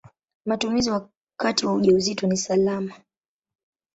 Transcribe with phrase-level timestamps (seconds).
[0.45, 2.93] Matumizi wakati wa ujauzito ni salama.